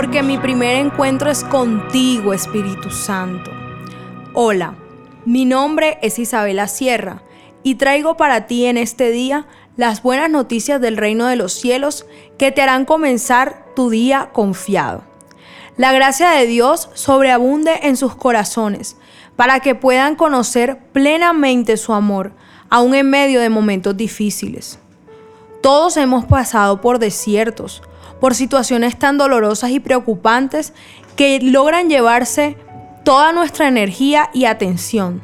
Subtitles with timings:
[0.00, 3.50] porque mi primer encuentro es contigo, Espíritu Santo.
[4.32, 4.74] Hola,
[5.26, 7.22] mi nombre es Isabela Sierra
[7.62, 12.06] y traigo para ti en este día las buenas noticias del reino de los cielos
[12.38, 15.04] que te harán comenzar tu día confiado.
[15.76, 18.96] La gracia de Dios sobreabunde en sus corazones
[19.36, 22.32] para que puedan conocer plenamente su amor,
[22.70, 24.78] aun en medio de momentos difíciles.
[25.60, 27.82] Todos hemos pasado por desiertos,
[28.18, 30.72] por situaciones tan dolorosas y preocupantes
[31.16, 32.56] que logran llevarse
[33.04, 35.22] toda nuestra energía y atención,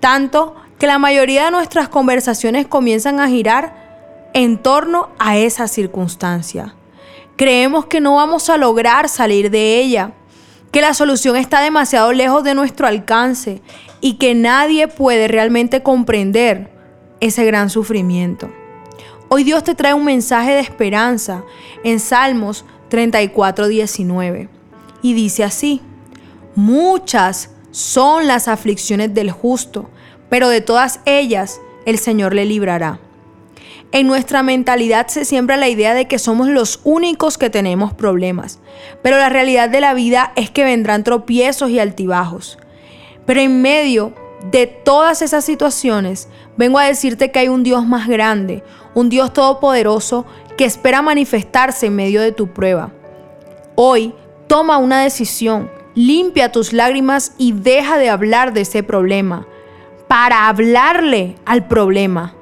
[0.00, 6.74] tanto que la mayoría de nuestras conversaciones comienzan a girar en torno a esa circunstancia.
[7.36, 10.12] Creemos que no vamos a lograr salir de ella,
[10.72, 13.62] que la solución está demasiado lejos de nuestro alcance
[14.00, 16.70] y que nadie puede realmente comprender
[17.20, 18.50] ese gran sufrimiento.
[19.28, 21.42] Hoy Dios te trae un mensaje de esperanza
[21.82, 24.48] en Salmos 34, 19
[25.02, 25.80] y dice así,
[26.54, 29.90] muchas son las aflicciones del justo,
[30.30, 33.00] pero de todas ellas el Señor le librará.
[33.90, 38.60] En nuestra mentalidad se siembra la idea de que somos los únicos que tenemos problemas,
[39.02, 42.58] pero la realidad de la vida es que vendrán tropiezos y altibajos.
[43.26, 44.14] Pero en medio
[44.50, 48.62] de todas esas situaciones, vengo a decirte que hay un Dios más grande,
[48.94, 52.92] un Dios todopoderoso que espera manifestarse en medio de tu prueba.
[53.74, 54.14] Hoy,
[54.46, 59.46] toma una decisión, limpia tus lágrimas y deja de hablar de ese problema
[60.08, 62.34] para hablarle al problema.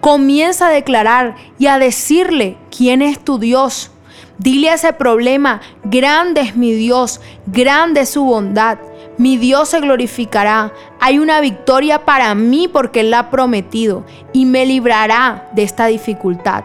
[0.00, 3.90] Comienza a declarar y a decirle quién es tu Dios.
[4.38, 8.78] Dile a ese problema, grande es mi Dios, grande es su bondad.
[9.18, 10.72] Mi Dios se glorificará.
[11.00, 15.86] Hay una victoria para mí porque Él la ha prometido y me librará de esta
[15.86, 16.64] dificultad.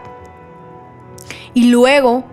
[1.54, 2.24] Y luego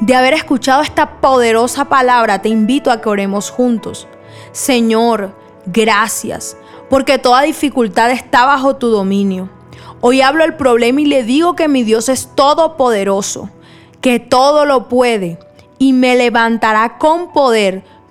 [0.00, 4.08] de haber escuchado esta poderosa palabra, te invito a que oremos juntos.
[4.52, 5.34] Señor,
[5.66, 6.56] gracias
[6.90, 9.48] porque toda dificultad está bajo tu dominio.
[10.00, 13.48] Hoy hablo el problema y le digo que mi Dios es todopoderoso,
[14.00, 15.38] que todo lo puede
[15.78, 17.84] y me levantará con poder,